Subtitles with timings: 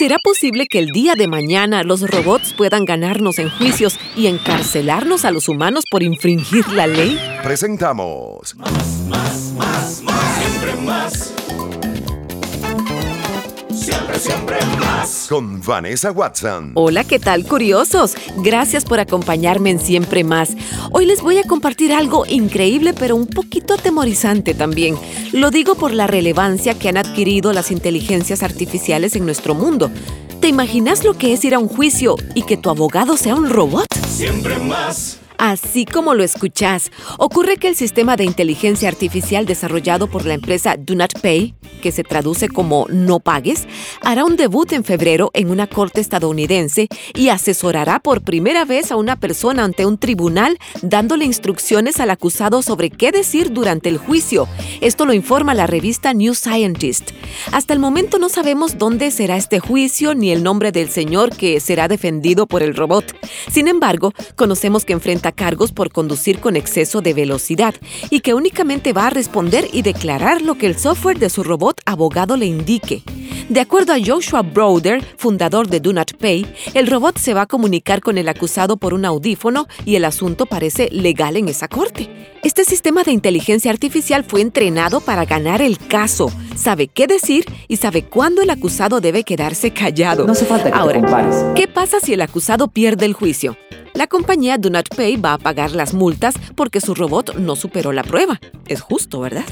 [0.00, 5.26] ¿Será posible que el día de mañana los robots puedan ganarnos en juicios y encarcelarnos
[5.26, 7.20] a los humanos por infringir la ley?
[7.42, 8.56] Presentamos.
[8.56, 8.70] Más,
[9.10, 11.34] más, más, más, siempre más.
[14.20, 15.28] Siempre, más.
[15.30, 16.72] Con Vanessa Watson.
[16.74, 18.14] Hola, ¿qué tal, curiosos?
[18.36, 20.50] Gracias por acompañarme en Siempre Más.
[20.92, 24.98] Hoy les voy a compartir algo increíble, pero un poquito atemorizante también.
[25.32, 29.90] Lo digo por la relevancia que han adquirido las inteligencias artificiales en nuestro mundo.
[30.42, 33.48] ¿Te imaginas lo que es ir a un juicio y que tu abogado sea un
[33.48, 33.86] robot?
[34.06, 35.18] Siempre más.
[35.38, 40.76] Así como lo escuchás, ocurre que el sistema de inteligencia artificial desarrollado por la empresa
[40.78, 43.66] Do Not Pay, que se traduce como no pagues,
[44.02, 48.96] hará un debut en febrero en una corte estadounidense y asesorará por primera vez a
[48.96, 54.48] una persona ante un tribunal dándole instrucciones al acusado sobre qué decir durante el juicio.
[54.80, 57.10] Esto lo informa la revista New Scientist.
[57.52, 61.60] Hasta el momento no sabemos dónde será este juicio ni el nombre del señor que
[61.60, 63.16] será defendido por el robot.
[63.50, 67.74] Sin embargo, conocemos que enfrenta cargos por conducir con exceso de velocidad
[68.10, 71.59] y que únicamente va a responder y declarar lo que el software de su robot
[71.84, 73.02] abogado le indique.
[73.48, 77.46] De acuerdo a Joshua Browder, fundador de Do Not Pay, el robot se va a
[77.46, 82.08] comunicar con el acusado por un audífono y el asunto parece legal en esa corte.
[82.44, 87.76] Este sistema de inteligencia artificial fue entrenado para ganar el caso, sabe qué decir y
[87.76, 90.26] sabe cuándo el acusado debe quedarse callado.
[90.26, 93.56] No hace falta que Ahora, ¿qué pasa si el acusado pierde el juicio?
[93.94, 97.92] La compañía Do Not Pay va a pagar las multas porque su robot no superó
[97.92, 98.40] la prueba.
[98.68, 99.44] Es justo, ¿verdad?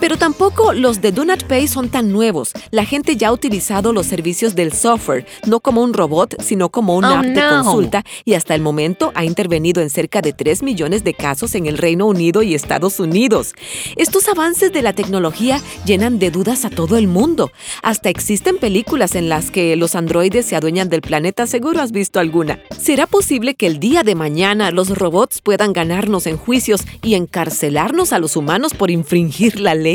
[0.00, 2.52] Pero tampoco los de Do Not Pay son tan nuevos.
[2.70, 6.96] La gente ya ha utilizado los servicios del software, no como un robot, sino como
[6.96, 10.62] una oh, app de consulta y hasta el momento ha intervenido en cerca de 3
[10.62, 13.54] millones de casos en el Reino Unido y Estados Unidos.
[13.96, 17.50] Estos avances de la tecnología llenan de dudas a todo el mundo.
[17.82, 22.20] Hasta existen películas en las que los androides se adueñan del planeta, seguro has visto
[22.20, 22.60] alguna.
[22.78, 28.12] ¿Será posible que el día de mañana los robots puedan ganarnos en juicios y encarcelarnos
[28.12, 29.85] a los humanos por infringir la ley?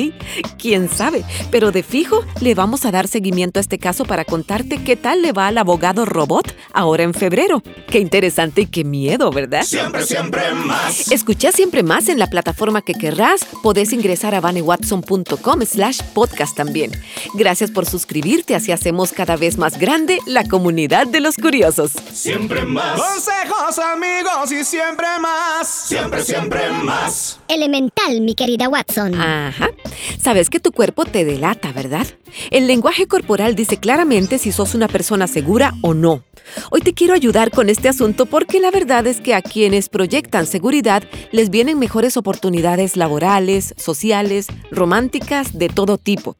[0.57, 1.24] ¿Quién sabe?
[1.52, 5.22] Pero de fijo le vamos a dar seguimiento a este caso para contarte qué tal
[5.22, 7.62] le va al abogado robot ahora en febrero.
[7.88, 9.63] Qué interesante y qué miedo, ¿verdad?
[9.63, 11.12] Siempre, siempre más.
[11.12, 13.46] Escucha siempre más en la plataforma que querrás.
[13.62, 16.91] Podés ingresar a vanewatson.com slash podcast también.
[17.34, 21.91] Gracias por suscribirte, así hacemos cada vez más grande la comunidad de los curiosos.
[22.13, 23.00] Siempre más.
[23.00, 25.68] Consejos amigos y siempre más.
[25.68, 27.40] Siempre, siempre más.
[27.47, 29.16] Elemental, mi querida Watson.
[29.16, 29.69] Ajá.
[30.19, 32.07] Sabes que tu cuerpo te delata, ¿verdad?
[32.49, 36.23] El lenguaje corporal dice claramente si sos una persona segura o no.
[36.69, 40.45] Hoy te quiero ayudar con este asunto porque la verdad es que a quienes proyectan
[40.45, 46.35] seguridad les vienen mejores oportunidades laborales, sociales, románticas, de todo tipo.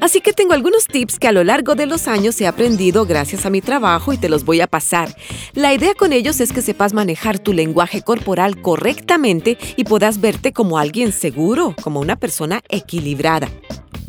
[0.00, 3.46] Así que tengo algunos tips que a lo largo de los años he aprendido gracias
[3.46, 5.14] a mi trabajo y te los voy a pasar.
[5.54, 10.52] La idea con ellos es que sepas manejar tu lenguaje corporal correctamente y puedas verte
[10.52, 13.48] como alguien seguro, como una persona equilibrada.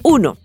[0.05, 0.37] 1.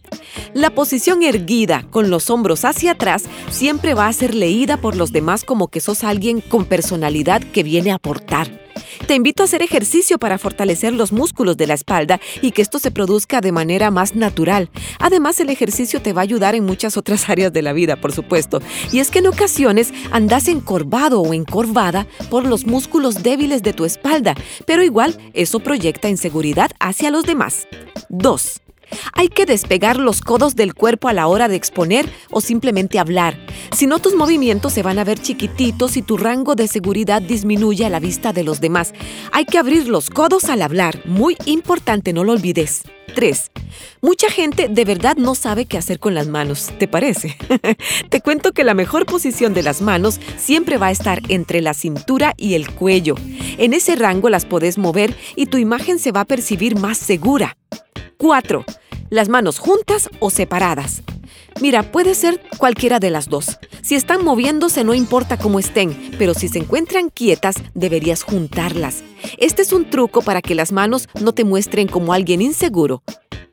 [0.55, 5.13] La posición erguida con los hombros hacia atrás siempre va a ser leída por los
[5.13, 8.59] demás como que sos alguien con personalidad que viene a aportar.
[9.07, 12.79] Te invito a hacer ejercicio para fortalecer los músculos de la espalda y que esto
[12.79, 14.71] se produzca de manera más natural.
[14.99, 18.13] Además, el ejercicio te va a ayudar en muchas otras áreas de la vida, por
[18.13, 18.63] supuesto.
[18.93, 23.85] Y es que en ocasiones andas encorvado o encorvada por los músculos débiles de tu
[23.85, 24.35] espalda,
[24.65, 27.69] pero igual eso proyecta inseguridad hacia los demás.
[28.09, 28.63] 2.
[29.13, 33.39] Hay que despegar los codos del cuerpo a la hora de exponer o simplemente hablar.
[33.77, 37.85] Si no, tus movimientos se van a ver chiquititos y tu rango de seguridad disminuye
[37.85, 38.93] a la vista de los demás.
[39.33, 41.03] Hay que abrir los codos al hablar.
[41.05, 42.83] Muy importante, no lo olvides.
[43.15, 43.51] 3.
[44.01, 47.37] Mucha gente de verdad no sabe qué hacer con las manos, ¿te parece?
[48.09, 51.75] Te cuento que la mejor posición de las manos siempre va a estar entre la
[51.75, 53.15] cintura y el cuello.
[53.59, 57.57] En ese rango las podés mover y tu imagen se va a percibir más segura.
[58.21, 58.67] 4.
[59.09, 61.03] Las manos juntas o separadas.
[61.63, 63.59] Mira, puede ser cualquiera de las dos.
[63.81, 69.03] Si están moviéndose no importa cómo estén, pero si se encuentran quietas deberías juntarlas.
[69.39, 73.03] Este es un truco para que las manos no te muestren como alguien inseguro.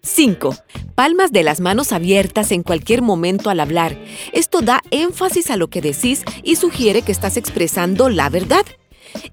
[0.02, 0.54] 5.
[0.96, 3.98] Palmas de las manos abiertas en cualquier momento al hablar.
[4.34, 8.66] Esto da énfasis a lo que decís y sugiere que estás expresando la verdad.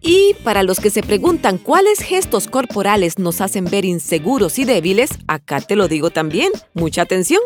[0.00, 5.10] Y para los que se preguntan cuáles gestos corporales nos hacen ver inseguros y débiles,
[5.26, 6.52] acá te lo digo también.
[6.74, 7.40] Mucha atención.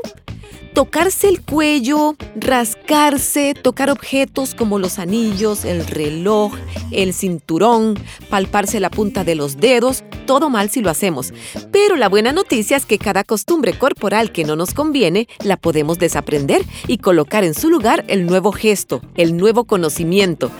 [0.74, 6.52] tocarse el cuello, rascarse, tocar objetos como los anillos, el reloj,
[6.92, 7.98] el cinturón,
[8.30, 11.32] palparse la punta de los dedos, todo mal si lo hacemos.
[11.72, 15.98] Pero la buena noticia es que cada costumbre corporal que no nos conviene la podemos
[15.98, 20.52] desaprender y colocar en su lugar el nuevo gesto, el nuevo conocimiento.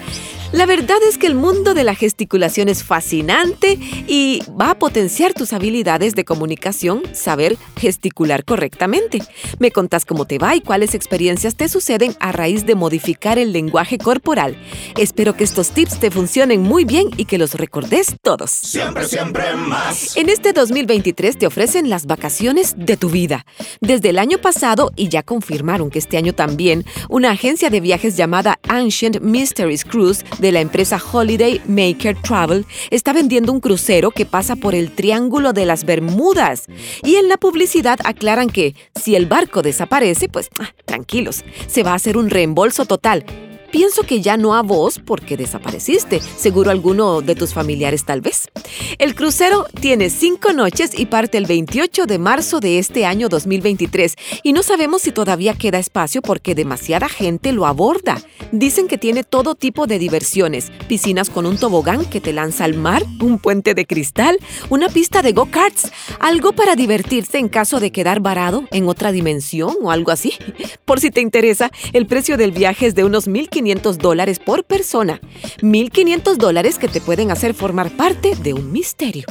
[0.51, 5.35] La verdad es que el mundo de la gesticulación es fascinante y va a potenciar
[5.35, 9.21] tus habilidades de comunicación, saber gesticular correctamente.
[9.59, 13.53] Me contás cómo te va y cuáles experiencias te suceden a raíz de modificar el
[13.53, 14.57] lenguaje corporal.
[14.97, 18.51] Espero que estos tips te funcionen muy bien y que los recordes todos.
[18.51, 20.17] Siempre, siempre más.
[20.17, 23.45] En este 2023 te ofrecen las vacaciones de tu vida.
[23.83, 28.17] Desde el año pasado, y ya confirmaron que este año también, una agencia de viajes
[28.17, 34.27] llamada Ancient Mysteries Cruise de la empresa Holiday Maker Travel está vendiendo un crucero que
[34.27, 36.67] pasa por el Triángulo de las Bermudas.
[37.03, 41.93] Y en la publicidad aclaran que si el barco desaparece, pues ah, tranquilos, se va
[41.93, 43.25] a hacer un reembolso total.
[43.71, 48.49] Pienso que ya no a vos porque desapareciste, seguro alguno de tus familiares tal vez.
[48.97, 54.17] El crucero tiene cinco noches y parte el 28 de marzo de este año 2023
[54.43, 58.19] y no sabemos si todavía queda espacio porque demasiada gente lo aborda.
[58.53, 62.75] Dicen que tiene todo tipo de diversiones, piscinas con un tobogán que te lanza al
[62.75, 64.39] mar, un puente de cristal,
[64.71, 69.77] una pista de go-karts, algo para divertirse en caso de quedar varado en otra dimensión
[69.83, 70.33] o algo así.
[70.87, 73.58] Por si te interesa, el precio del viaje es de unos 1.500
[73.99, 75.21] dólares por persona.
[75.63, 79.25] 1.500 dólares que te pueden hacer formar parte de un misterio.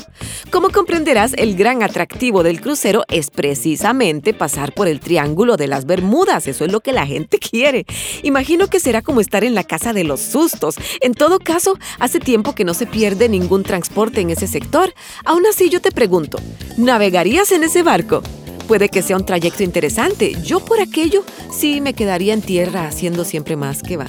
[0.51, 5.85] Como comprenderás, el gran atractivo del crucero es precisamente pasar por el Triángulo de las
[5.85, 6.47] Bermudas.
[6.47, 7.85] Eso es lo que la gente quiere.
[8.23, 10.75] Imagino que será como estar en la casa de los sustos.
[11.01, 14.93] En todo caso, hace tiempo que no se pierde ningún transporte en ese sector.
[15.25, 16.39] Aún así, yo te pregunto,
[16.77, 18.21] ¿navegarías en ese barco?
[18.67, 20.35] Puede que sea un trayecto interesante.
[20.43, 24.07] Yo por aquello sí me quedaría en tierra haciendo siempre más que va.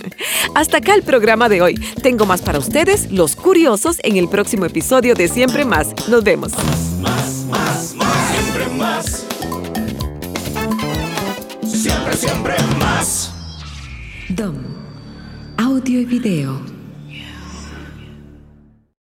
[0.54, 1.74] Hasta acá el programa de hoy.
[2.02, 5.88] Tengo más para ustedes, los curiosos, en el próximo episodio de Siempre Más.
[6.08, 6.52] Nos vemos.
[7.02, 7.94] Más, más, más.
[8.32, 9.26] Siempre más.
[11.62, 13.32] Siempre, siempre más.
[14.30, 14.56] DOM.
[15.58, 16.69] Audio y video.